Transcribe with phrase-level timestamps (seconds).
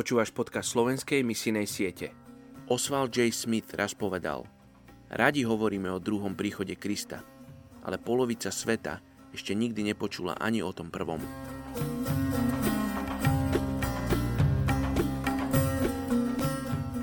[0.00, 2.16] Počúvaš podcast slovenskej misijnej siete.
[2.72, 3.28] Oswald J.
[3.36, 4.48] Smith raz povedal
[5.12, 7.20] Radi hovoríme o druhom príchode Krista,
[7.84, 9.04] ale polovica sveta
[9.36, 11.20] ešte nikdy nepočula ani o tom prvom.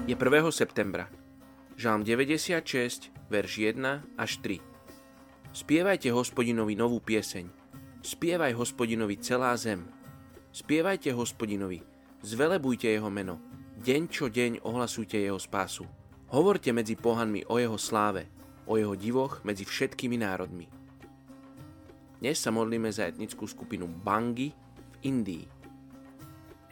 [0.09, 0.49] Je 1.
[0.49, 1.05] septembra.
[1.77, 4.57] Žalm 96, verš 1 až 3.
[5.53, 7.45] Spievajte hospodinovi novú pieseň.
[8.01, 9.85] Spievaj hospodinovi celá zem.
[10.49, 11.85] Spievajte hospodinovi,
[12.17, 13.37] Zvelebujte jeho meno.
[13.77, 15.85] Deň čo deň ohlasujte jeho spásu.
[16.33, 18.25] Hovorte medzi pohanmi o jeho sláve,
[18.65, 20.65] o jeho divoch medzi všetkými národmi.
[22.17, 25.45] Dnes sa modlíme za etnickú skupinu Bangi v Indii.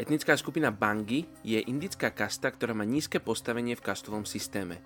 [0.02, 4.82] Etnická skupina Bangi je indická kasta, ktorá má nízke postavenie v kastovom systéme.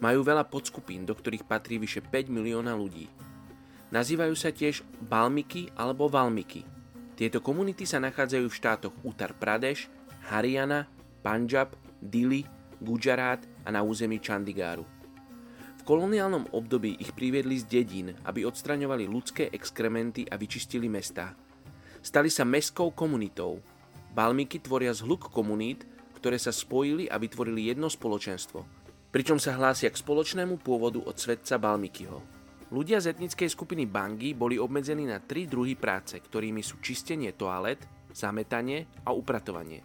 [0.00, 3.12] Majú veľa podskupín, do ktorých patrí vyše 5 milióna ľudí.
[3.92, 6.64] Nazývajú sa tiež Balmiky alebo Valmiky–
[7.12, 9.92] tieto komunity sa nachádzajú v štátoch Uttar Pradesh,
[10.32, 10.88] Haryana,
[11.20, 12.48] Punjab, Dili,
[12.82, 14.82] Gujarat a na území Chandigaru.
[15.78, 21.34] V koloniálnom období ich priviedli z dedín, aby odstraňovali ľudské exkrementy a vyčistili mestá.
[22.02, 23.62] Stali sa mestskou komunitou.
[24.14, 25.86] Balmiky tvoria zhluk komunít,
[26.18, 28.62] ktoré sa spojili a vytvorili jedno spoločenstvo,
[29.10, 32.41] pričom sa hlásia k spoločnému pôvodu od svetca Balmikyho.
[32.72, 37.84] Ľudia z etnickej skupiny Bangi boli obmedzení na tri druhy práce, ktorými sú čistenie toalet,
[38.16, 39.84] zametanie a upratovanie.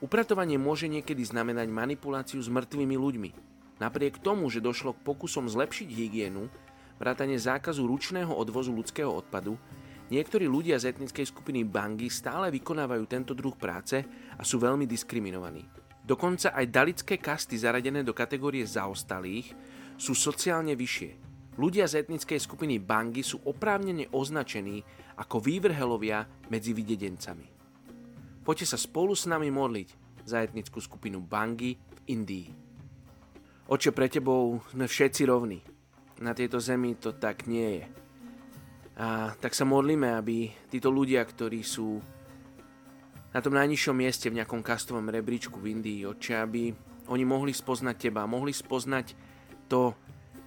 [0.00, 3.30] Upratovanie môže niekedy znamenať manipuláciu s mŕtvými ľuďmi.
[3.76, 6.48] Napriek tomu, že došlo k pokusom zlepšiť hygienu,
[6.96, 9.60] vrátane zákazu ručného odvozu ľudského odpadu,
[10.08, 14.00] niektorí ľudia z etnickej skupiny Bangi stále vykonávajú tento druh práce
[14.32, 15.68] a sú veľmi diskriminovaní.
[16.00, 19.52] Dokonca aj dalické kasty zaradené do kategórie zaostalých
[20.00, 21.21] sú sociálne vyššie,
[21.52, 24.80] Ľudia z etnickej skupiny Bangi sú oprávnene označení
[25.20, 27.44] ako vývrhelovia medzi videdencami.
[28.40, 29.88] Poďte sa spolu s nami modliť
[30.24, 32.48] za etnickú skupinu Bangi v Indii.
[33.68, 35.60] Oče, pre tebou sme všetci rovní.
[36.24, 37.84] Na tejto zemi to tak nie je.
[38.96, 42.00] A tak sa modlíme, aby títo ľudia, ktorí sú
[43.32, 46.72] na tom najnižšom mieste v nejakom kastovom rebríčku v Indii, oče, aby
[47.08, 49.16] oni mohli spoznať teba, mohli spoznať
[49.68, 49.96] to,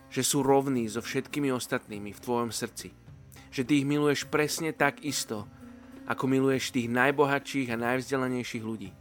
[0.09, 2.93] že sú rovní so všetkými ostatnými v tvojom srdci.
[3.51, 5.47] Že ty ich miluješ presne tak isto,
[6.05, 8.93] ako miluješ tých najbohatších a najvzdelanejších ľudí.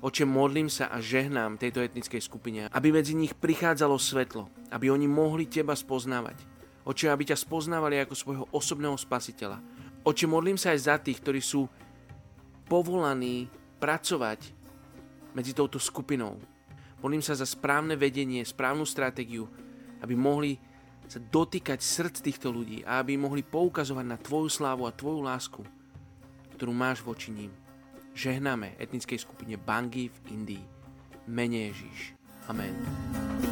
[0.00, 5.04] Oče, modlím sa a žehnám tejto etnickej skupine, aby medzi nich prichádzalo svetlo, aby oni
[5.04, 6.40] mohli teba spoznávať.
[6.88, 9.60] Oče, aby ťa spoznávali ako svojho osobného spasiteľa.
[10.00, 11.68] Oče, modlím sa aj za tých, ktorí sú
[12.64, 14.56] povolaní pracovať
[15.36, 16.40] medzi touto skupinou.
[17.04, 19.48] Modlím sa za správne vedenie, správnu stratégiu,
[20.00, 20.56] aby mohli
[21.10, 25.62] sa dotýkať srdc týchto ľudí a aby mohli poukazovať na Tvoju slávu a Tvoju lásku,
[26.54, 27.50] ktorú máš voči ním.
[28.14, 30.64] Žehnáme etnickej skupine Bangi v Indii.
[31.26, 32.14] Mene Ježíš.
[32.46, 33.49] Amen.